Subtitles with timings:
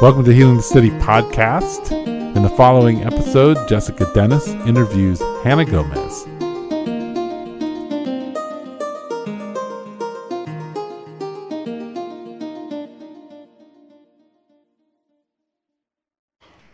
[0.00, 1.90] Welcome to Healing the City podcast.
[1.90, 6.24] In the following episode, Jessica Dennes interviews Hannah Gomez.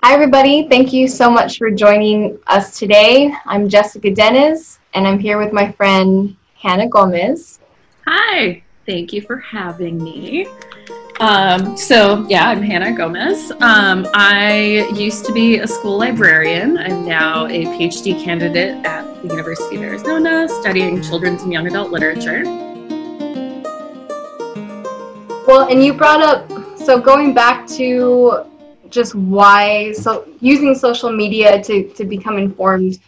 [0.03, 0.69] Hi, everybody.
[0.69, 3.33] Thank you so much for joining us today.
[3.47, 7.59] I'm Jessica Dennes, and I'm here with my friend Hannah Gomez.
[8.07, 10.47] Hi, thank you for having me.
[11.21, 13.51] Um, so, yeah, I'm Hannah Gomez.
[13.63, 16.77] Um, I used to be a school librarian.
[16.77, 21.93] I'm now a PhD candidate at the University of Arizona studying children's and young adult
[21.93, 22.43] literature.
[25.47, 28.45] Well, and you brought up, so going back to
[28.91, 32.99] just why, so using social media to, to become informed.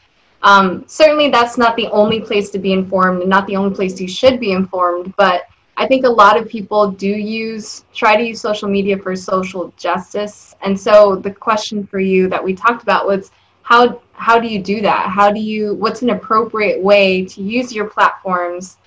[0.43, 4.01] Um, certainly, that's not the only place to be informed and not the only place
[4.01, 5.47] you should be informed, but
[5.79, 9.73] I think a lot of people do use try to use social media for social
[9.77, 10.55] justice.
[10.63, 13.31] And so the question for you that we talked about was
[13.63, 15.11] how how do you do that?
[15.11, 18.79] How do you what's an appropriate way to use your platforms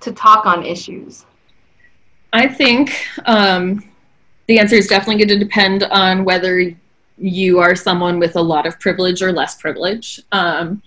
[0.00, 1.26] to talk on issues?
[2.32, 2.96] I think
[3.26, 3.84] um,
[4.46, 6.74] the answer is definitely going to depend on whether
[7.18, 10.20] you are someone with a lot of privilege or less privilege.
[10.32, 10.82] Um,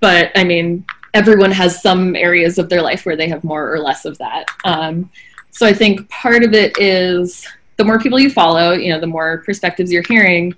[0.00, 3.78] but I mean, everyone has some areas of their life where they have more or
[3.78, 4.46] less of that.
[4.64, 5.10] Um,
[5.50, 7.46] so I think part of it is
[7.76, 10.54] the more people you follow, you know, the more perspectives you're hearing,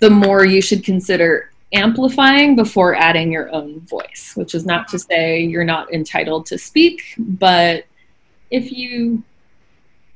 [0.00, 4.98] the more you should consider amplifying before adding your own voice, which is not to
[4.98, 7.84] say you're not entitled to speak, but
[8.50, 9.22] if you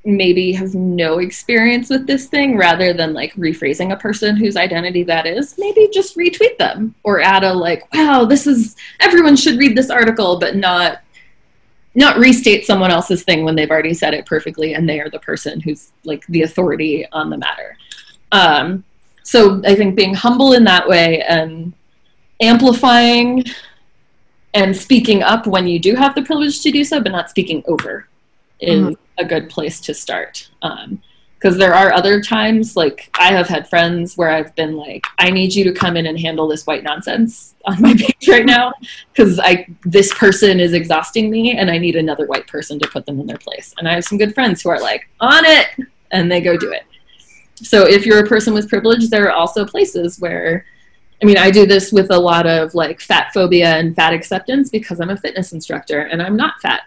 [0.05, 5.03] maybe have no experience with this thing rather than like rephrasing a person whose identity
[5.03, 9.59] that is maybe just retweet them or add a like wow this is everyone should
[9.59, 11.03] read this article but not
[11.95, 15.19] not restate someone else's thing when they've already said it perfectly and they are the
[15.19, 17.77] person who's like the authority on the matter.
[18.33, 18.85] Um,
[19.31, 21.73] so i think being humble in that way and
[22.41, 23.45] amplifying
[24.55, 27.63] and speaking up when you do have the privilege to do so but not speaking
[27.69, 28.09] over
[28.61, 30.49] is mm-hmm a good place to start.
[30.63, 31.01] Um,
[31.39, 35.31] because there are other times like i have had friends where i've been like i
[35.31, 38.71] need you to come in and handle this white nonsense on my page right now
[39.11, 43.07] because i this person is exhausting me and i need another white person to put
[43.07, 43.75] them in their place.
[43.79, 45.69] And i have some good friends who are like on it!
[46.11, 46.83] and they go do it.
[47.55, 50.67] So if you're a person with privilege there are also places where
[51.23, 54.69] i mean i do this with a lot of like fat phobia and fat acceptance
[54.69, 56.83] because i'm a fitness instructor and i'm not fat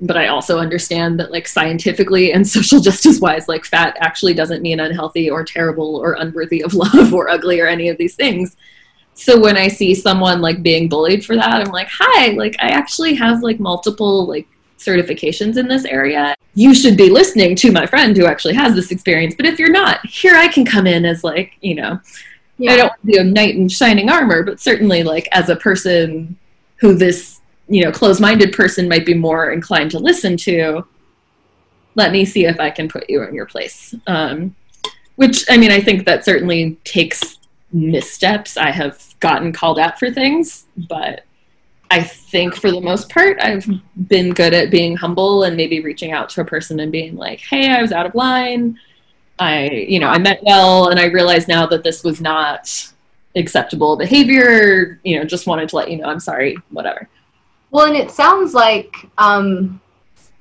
[0.00, 4.62] but I also understand that like scientifically and social justice wise, like fat actually doesn't
[4.62, 8.56] mean unhealthy or terrible or unworthy of love or ugly or any of these things.
[9.14, 12.68] So when I see someone like being bullied for that, I'm like, hi, like I
[12.68, 14.46] actually have like multiple like
[14.78, 16.34] certifications in this area.
[16.54, 19.34] You should be listening to my friend who actually has this experience.
[19.34, 21.98] But if you're not, here I can come in as like, you know,
[22.58, 22.72] yeah.
[22.72, 26.36] I don't be a knight in shining armor, but certainly like as a person
[26.76, 27.35] who this
[27.68, 30.86] you know closed-minded person might be more inclined to listen to
[31.94, 33.94] let me see if i can put you in your place.
[34.06, 34.54] Um,
[35.16, 37.38] which i mean i think that certainly takes
[37.72, 38.56] missteps.
[38.56, 41.24] I have gotten called out for things but
[41.90, 43.66] i think for the most part i've
[44.08, 47.40] been good at being humble and maybe reaching out to a person and being like
[47.40, 48.78] hey i was out of line.
[49.38, 52.92] I you know i meant well and i realize now that this was not
[53.34, 54.98] acceptable behavior.
[55.04, 57.08] You know just wanted to let you know i'm sorry whatever
[57.76, 59.82] well, and it sounds like, um,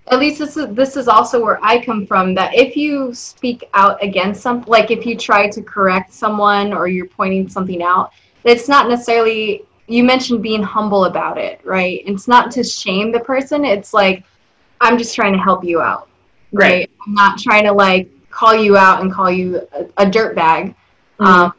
[0.08, 2.34] at least this is this is also where I come from.
[2.34, 6.88] That if you speak out against something, like if you try to correct someone or
[6.88, 8.14] you're pointing something out,
[8.46, 9.64] it's not necessarily.
[9.88, 12.04] You mentioned being humble about it, right?
[12.06, 13.66] It's not to shame the person.
[13.66, 14.24] It's like
[14.80, 16.08] I'm just trying to help you out,
[16.54, 16.72] right?
[16.72, 16.92] right?
[17.06, 20.70] I'm not trying to like call you out and call you a, a dirt bag.
[21.20, 21.26] Mm-hmm.
[21.26, 21.54] Um,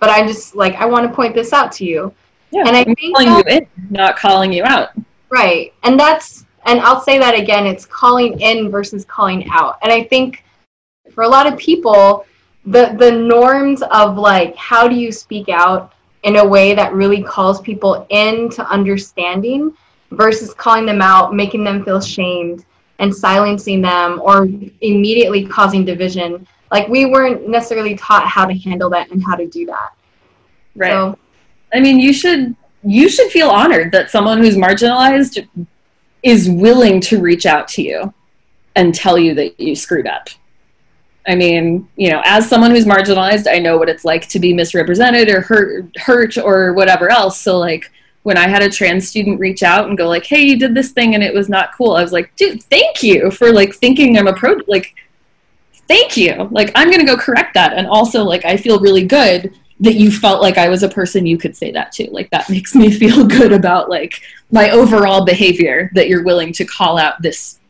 [0.00, 2.14] but I'm just like I want to point this out to you.
[2.50, 4.92] Yeah, and I I'm think calling that, you in, not calling you out.
[5.30, 5.72] Right.
[5.82, 9.78] And that's, and I'll say that again, it's calling in versus calling out.
[9.82, 10.44] And I think
[11.12, 12.26] for a lot of people,
[12.66, 15.92] the, the norms of like, how do you speak out
[16.24, 19.72] in a way that really calls people into understanding
[20.10, 22.64] versus calling them out, making them feel shamed
[22.98, 24.48] and silencing them or
[24.80, 26.46] immediately causing division.
[26.70, 29.90] Like we weren't necessarily taught how to handle that and how to do that.
[30.74, 30.90] Right.
[30.90, 31.18] So,
[31.72, 32.56] I mean, you should
[32.88, 35.46] you should feel honored that someone who's marginalized
[36.22, 38.14] is willing to reach out to you
[38.76, 40.30] and tell you that you screwed up.
[41.26, 44.54] I mean, you know, as someone who's marginalized, I know what it's like to be
[44.54, 47.38] misrepresented or hurt, hurt or whatever else.
[47.38, 47.92] So, like,
[48.22, 50.92] when I had a trans student reach out and go like, "Hey, you did this
[50.92, 54.16] thing and it was not cool." I was like, "Dude, thank you for like thinking
[54.16, 54.94] I'm a pro like
[55.88, 56.48] thank you.
[56.50, 59.94] Like I'm going to go correct that." And also like I feel really good that
[59.94, 62.10] you felt like I was a person you could say that to.
[62.10, 64.20] Like that makes me feel good about like
[64.50, 67.60] my overall behavior that you're willing to call out this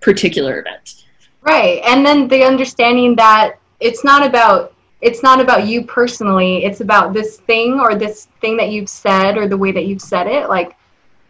[0.00, 1.04] particular event.
[1.42, 1.82] Right.
[1.84, 7.12] And then the understanding that it's not about it's not about you personally, it's about
[7.12, 10.48] this thing or this thing that you've said or the way that you've said it.
[10.48, 10.76] Like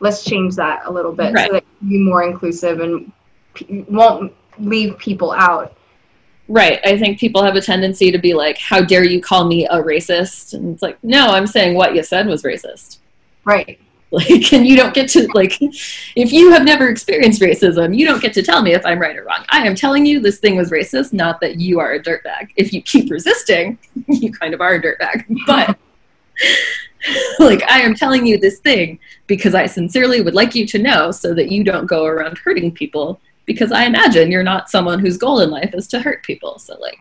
[0.01, 1.47] let's change that a little bit Right.
[1.49, 3.13] so that you be more inclusive and
[3.55, 5.77] p- won't leave people out.
[6.49, 6.81] Right.
[6.85, 9.83] I think people have a tendency to be like, "How dare you call me a
[9.83, 12.99] racist?" And it's like, "No, I'm saying what you said was racist."
[13.45, 13.79] Right.
[14.11, 18.23] Like, and you don't get to like, if you have never experienced racism, you don't
[18.23, 19.45] get to tell me if I'm right or wrong.
[19.51, 22.51] I am telling you this thing was racist, not that you are a dirtbag.
[22.57, 23.79] If you keep resisting,
[24.09, 25.25] you kind of are a dirtbag.
[25.47, 25.79] But
[27.39, 28.99] like, I am telling you this thing
[29.29, 32.73] because I sincerely would like you to know, so that you don't go around hurting
[32.73, 33.21] people.
[33.49, 36.59] Because I imagine you're not someone whose goal in life is to hurt people.
[36.59, 36.99] So like,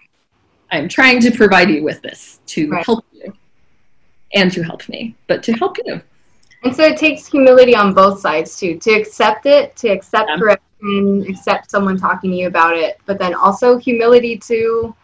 [0.71, 2.85] I'm trying to provide you with this to Right.
[2.85, 3.33] help you
[4.33, 6.01] and to help me, but to help you.
[6.63, 10.38] And so it takes humility on both sides too, to accept it, to accept Yeah.
[10.38, 14.95] correction, accept someone talking to you about it, but then also humility to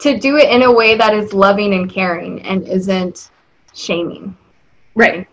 [0.00, 3.30] to do it in a way that is loving and caring and isn't
[3.74, 4.34] shaming.
[4.94, 5.26] Right.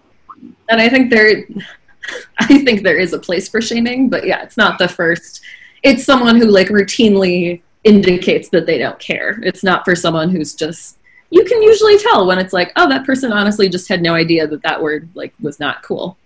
[0.69, 1.45] And I think there
[2.39, 5.41] I think there is a place for shaming, but yeah, it's not the first.
[5.83, 9.39] It's someone who like routinely indicates that they don't care.
[9.43, 10.97] It's not for someone who's just
[11.29, 14.47] you can usually tell when it's like, oh, that person honestly just had no idea
[14.47, 16.17] that that word like was not cool.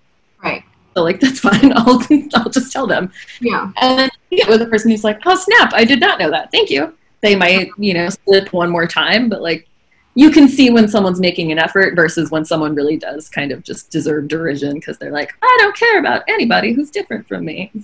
[0.44, 0.64] Right.
[0.96, 1.74] So like that's fine.
[1.76, 2.02] I'll
[2.36, 3.12] I'll just tell them.
[3.40, 3.72] Yeah.
[3.78, 6.30] And then you get with a person who's like, oh snap, I did not know
[6.32, 6.52] that.
[6.52, 6.96] Thank you.
[7.22, 9.68] They might, you know, slip one more time, but like
[10.14, 13.64] you can see when someone's making an effort versus when someone really does kind of
[13.64, 17.72] just deserve derision because they're like, I don't care about anybody who's different from me.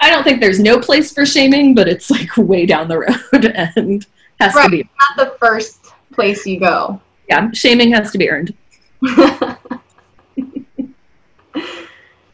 [0.00, 2.98] I don't think there's no place for shaming, but it's like way down the
[3.32, 3.44] road
[3.76, 4.06] and
[4.40, 4.78] has to be.
[4.78, 7.00] Not the first place you go.
[7.28, 8.54] Yeah, shaming has to be earned.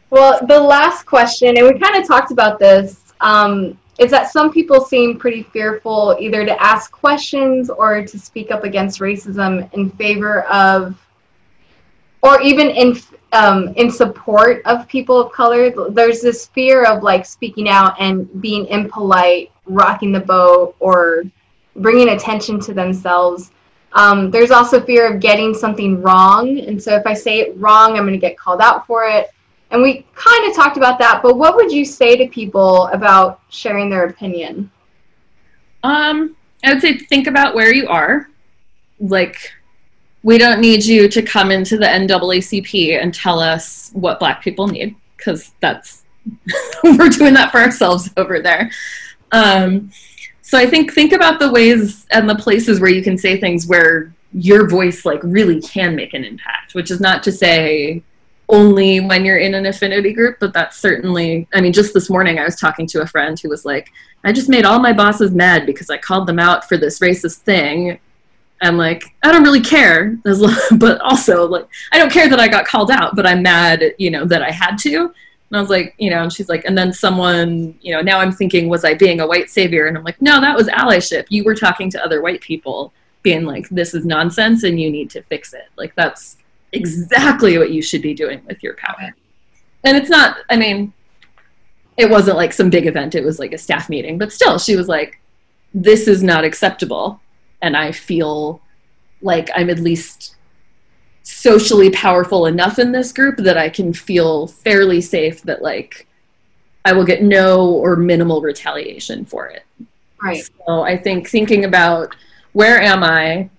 [0.09, 4.51] well, the last question, and we kind of talked about this, um, is that some
[4.51, 9.89] people seem pretty fearful either to ask questions or to speak up against racism in
[9.91, 10.97] favor of,
[12.21, 12.97] or even in
[13.33, 15.71] um, in support of people of color.
[15.89, 21.23] There's this fear of like speaking out and being impolite, rocking the boat, or
[21.75, 23.51] bringing attention to themselves.
[23.93, 26.59] Um, there's also fear of getting something wrong.
[26.59, 29.29] And so if I say it wrong, I'm going to get called out for it.
[29.73, 33.41] And we kind of talked about that, but what would you say to people about
[33.49, 34.71] sharing their opinion?
[35.81, 38.29] Um, I would say think about where you are.
[38.99, 39.51] Like,
[40.21, 44.67] we don't need you to come into the NAACP and tell us what Black people
[44.67, 46.03] need, because that's
[46.83, 48.69] we're doing that for ourselves over there.
[49.31, 49.91] Um,
[50.43, 53.65] so I think think about the ways and the places where you can say things
[53.65, 58.03] where your voice like really can make an impact, which is not to say
[58.53, 62.37] only when you're in an affinity group, but that's certainly, I mean, just this morning
[62.37, 63.91] I was talking to a friend who was like,
[64.23, 67.37] I just made all my bosses mad because I called them out for this racist
[67.37, 67.99] thing.
[68.61, 72.39] I'm like, I don't really care, as lo- but also like, I don't care that
[72.39, 74.97] I got called out, but I'm mad, you know, that I had to.
[74.97, 78.19] And I was like, you know, and she's like, and then someone, you know, now
[78.19, 79.87] I'm thinking, was I being a white savior?
[79.87, 81.25] And I'm like, no, that was allyship.
[81.29, 85.09] You were talking to other white people, being like, this is nonsense and you need
[85.09, 85.69] to fix it.
[85.75, 86.37] Like, that's
[86.73, 89.15] exactly what you should be doing with your power.
[89.83, 90.93] And it's not, I mean,
[91.97, 94.75] it wasn't like some big event, it was like a staff meeting, but still, she
[94.75, 95.19] was like,
[95.73, 97.19] this is not acceptable.
[97.61, 98.61] And I feel
[99.21, 100.35] like I'm at least
[101.23, 106.05] socially powerful enough in this group that I can feel fairly safe that like
[106.83, 109.63] I will get no or minimal retaliation for it.
[110.21, 110.43] Right.
[110.65, 112.15] So I think thinking about
[112.51, 113.49] where am I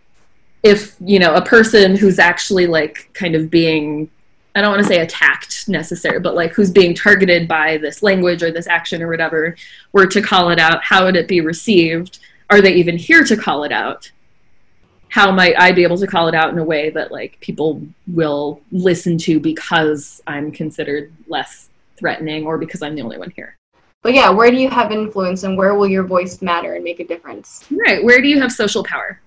[0.65, 4.11] if, you know, a person who's actually like kind of being
[4.57, 8.41] I don't want to say attacked necessarily, but like who's being targeted by this language
[8.41, 9.57] or this action or whatever
[9.93, 12.21] were to call it out, how would it be received?
[12.51, 14.13] Are they even here to call it out?
[15.09, 17.83] How might I be able to call it out in a way that like people
[18.07, 21.69] will listen to because I'm considered less
[21.99, 23.57] threatening or because I'm the only one here?
[24.03, 27.01] But yeah, where do you have influence and where will your voice matter and make
[27.01, 27.65] a difference?
[27.73, 28.05] Right.
[28.05, 29.21] Where do you have social power?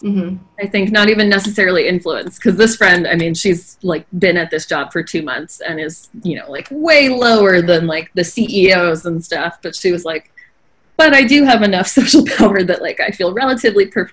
[0.00, 4.36] Hmm I think not even necessarily influence because this friend, I mean, she's like been
[4.36, 8.10] at this job for two months and is, you know, like way lower than like
[8.14, 9.58] the CEOs and stuff.
[9.62, 10.32] But she was like,
[10.96, 14.10] but I do have enough social power that like I feel relatively per-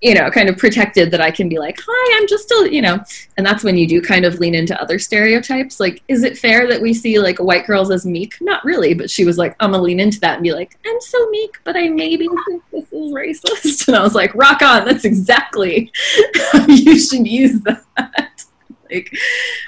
[0.00, 2.80] you know, kind of protected that I can be like, hi, I'm just a, you
[2.80, 2.98] know,
[3.36, 5.78] and that's when you do kind of lean into other stereotypes.
[5.78, 8.40] Like, is it fair that we see like white girls as meek?
[8.40, 11.00] Not really, but she was like, I'm gonna lean into that and be like, I'm
[11.02, 13.88] so meek, but I maybe think this is racist.
[13.90, 15.92] And I was like, rock on, that's exactly
[16.52, 18.44] how you should use that.
[18.90, 19.12] like,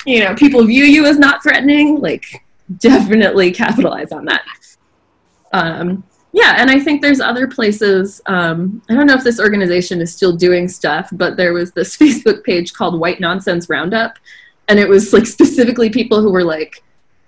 [0.06, 2.24] you know, people view you as not threatening, like,
[2.78, 4.44] definitely capitalize on that.
[5.52, 8.22] Um, yeah, and I think there's other places.
[8.26, 11.96] Um, I don't know if this organization is still doing stuff, but there was this
[11.98, 14.18] Facebook page called White Nonsense Roundup,
[14.68, 16.82] and it was like specifically people who were like,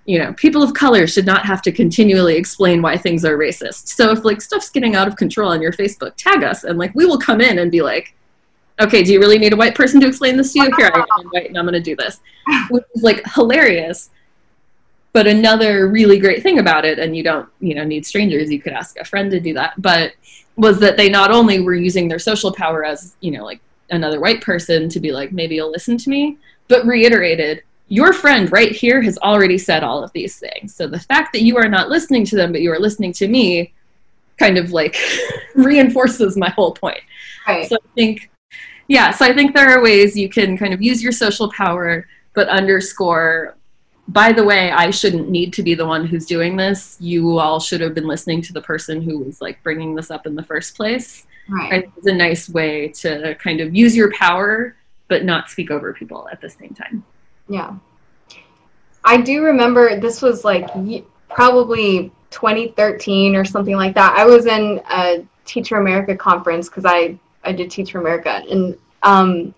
[0.05, 3.87] you know, people of color should not have to continually explain why things are racist.
[3.89, 6.93] So if like stuff's getting out of control on your Facebook, tag us, and like
[6.95, 8.15] we will come in and be like,
[8.81, 10.71] okay, do you really need a white person to explain this to you?
[10.77, 12.19] Here I am, white, and I'm going to do this,
[12.69, 14.09] which is like hilarious
[15.15, 18.61] but another really great thing about it and you don't you know need strangers you
[18.61, 20.11] could ask a friend to do that but
[20.57, 24.19] was that they not only were using their social power as you know like another
[24.19, 28.73] white person to be like maybe you'll listen to me but reiterated your friend right
[28.73, 31.87] here has already said all of these things so the fact that you are not
[31.87, 33.73] listening to them but you are listening to me
[34.37, 34.97] kind of like
[35.55, 36.99] reinforces my whole point
[37.47, 37.69] Right.
[37.69, 38.29] so i think
[38.89, 42.05] yeah so i think there are ways you can kind of use your social power
[42.33, 43.55] but underscore
[44.07, 46.97] by the way, I shouldn't need to be the one who's doing this.
[46.99, 50.27] You all should have been listening to the person who was like bringing this up
[50.27, 51.25] in the first place.
[51.47, 51.87] Right.
[51.95, 54.75] it's a nice way to kind of use your power,
[55.07, 57.03] but not speak over people at the same time.
[57.47, 57.75] Yeah.
[59.03, 60.67] I do remember this was like
[61.29, 64.17] probably 2013 or something like that.
[64.17, 68.41] I was in a Teach for America conference because I, I did Teach for America.
[68.49, 69.53] And um,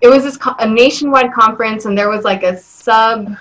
[0.00, 3.36] it was this co- a nationwide conference, and there was like a sub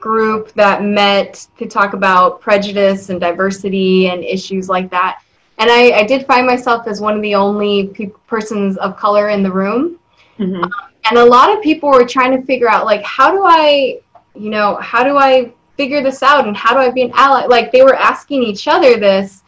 [0.00, 5.22] group that met to talk about prejudice and diversity and issues like that.
[5.58, 9.28] And I, I did find myself as one of the only pe- persons of color
[9.28, 9.98] in the room
[10.38, 10.64] Mm-hmm.
[11.10, 13.98] and a lot of people were trying to figure out like how do i
[14.34, 17.44] you know how do i figure this out and how do i be an ally
[17.44, 19.42] like they were asking each other this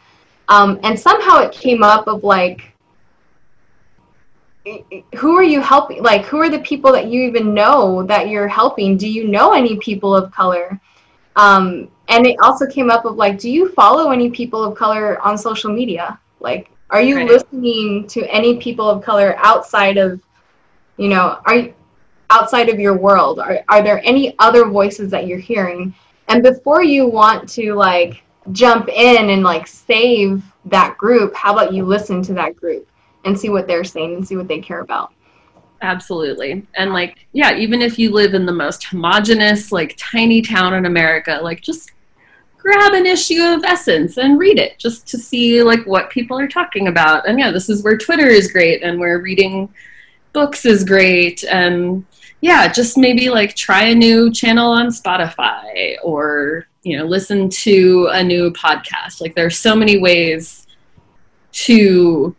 [0.49, 2.72] um, and somehow it came up of like
[5.15, 6.01] who are you helping?
[6.01, 8.97] Like who are the people that you even know that you're helping?
[8.97, 10.79] Do you know any people of color?
[11.35, 15.19] Um, and it also came up of like do you follow any people of color
[15.21, 16.19] on social media?
[16.39, 17.27] Like are you Right.
[17.27, 20.21] listening to any people of color outside of
[20.97, 21.73] you know are you
[22.29, 23.39] outside of your world?
[23.39, 25.93] Are, are there any other voices that you're hearing?
[26.29, 31.73] And before you want to like jump in and like save that group how about
[31.73, 32.87] you listen to that group
[33.25, 35.13] and see what they're saying and see what they care about
[35.83, 36.65] Absolutely.
[36.75, 40.85] And like, yeah, even if you live in the most homogenous, like tiny town in
[40.85, 41.91] America, like just
[42.57, 46.47] grab an issue of Essence and read it just to see like what people are
[46.47, 47.27] talking about.
[47.27, 49.67] And yeah, this is where Twitter is great and where reading
[50.31, 51.43] books is great.
[51.43, 52.05] And
[52.39, 58.07] yeah, just maybe like try a new channel on Spotify or, you know, listen to
[58.13, 59.19] a new podcast.
[59.19, 60.65] Like there are so many ways
[61.51, 62.33] to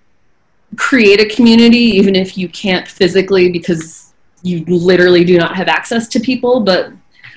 [0.77, 6.09] create a community even if you can't physically because you literally do not have access
[6.09, 6.93] to people but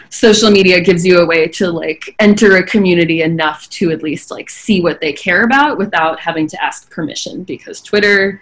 [0.10, 4.32] social media gives you a way to like enter a community enough to at least
[4.32, 8.42] like see what they care about without having to ask permission because twitter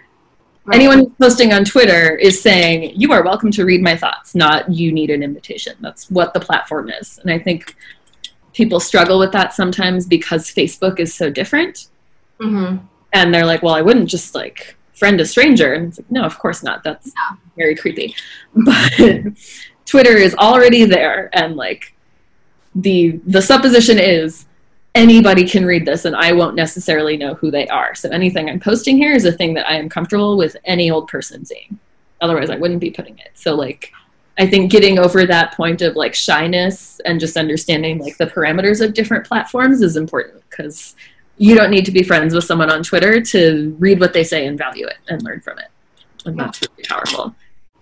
[0.64, 0.80] Right.
[0.80, 4.90] anyone posting on twitter is saying you are welcome to read my thoughts not you
[4.90, 7.76] need an invitation that's what the platform is and i think
[8.52, 11.86] people struggle with that sometimes because facebook is so different
[12.40, 12.84] mm-hmm.
[13.12, 16.24] and they're like, "Well, I wouldn't just like friend a stranger." And it's like, "No,
[16.24, 16.82] of course not.
[16.82, 17.12] That's
[17.56, 18.14] very creepy."
[18.54, 18.92] But
[19.86, 21.94] Twitter is already there, and like
[22.74, 24.46] the the supposition is
[24.94, 27.94] anybody can read this, and I won't necessarily know who they are.
[27.94, 31.08] So anything I'm posting here is a thing that I am comfortable with any old
[31.08, 31.78] person seeing.
[32.20, 33.30] Otherwise, I wouldn't be putting it.
[33.34, 33.92] So like.
[34.38, 38.84] I think getting over that point of like shyness and just understanding like the parameters
[38.84, 40.94] of different platforms is important because
[41.38, 44.46] you don't need to be friends with someone on Twitter to read what they say
[44.46, 45.68] and value it and learn from it.
[46.24, 47.34] And that's really powerful.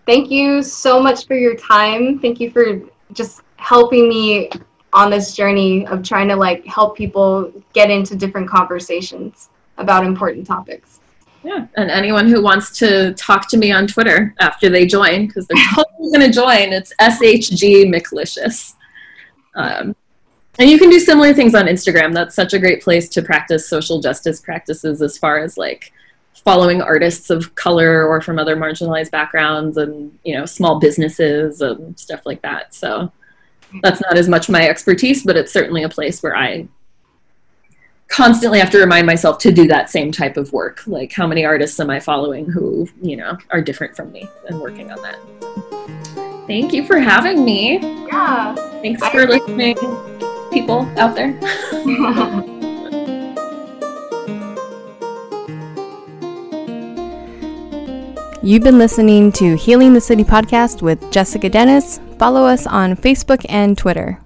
[0.06, 2.82] thank you so much for your time thank you for
[3.12, 4.50] just helping me
[4.92, 10.46] on this journey of trying to like help people get into different conversations about important
[10.46, 11.00] topics
[11.42, 11.66] Yeah.
[11.76, 15.62] And anyone who wants to talk to me on Twitter after they join, because they're
[15.75, 18.75] totally going to join, it's SHG McLicious.
[19.54, 19.94] Um,
[20.58, 22.14] and you can do similar things on Instagram.
[22.14, 25.92] That's such a great place to practice social justice practices as far as like
[26.44, 31.99] following artists of color or from other marginalized backgrounds and, you know, small businesses and
[31.99, 32.75] stuff like that.
[32.75, 33.11] So
[33.82, 36.68] that's not as much my expertise, but it's certainly a place where I
[38.08, 40.87] constantly have to remind myself to do that same type of work.
[40.87, 44.61] Like, how many artists am I following who, you know, are different from me and
[44.61, 45.18] working on that?
[46.46, 47.78] Thank you for having me.
[48.06, 48.54] Yeah.
[48.82, 49.76] Thanks for listening,
[50.54, 51.38] people out there.
[58.42, 61.99] You've been listening to Healing the City podcast with Jessica Dennes.
[62.18, 64.20] Follow us on Facebook and Twitter.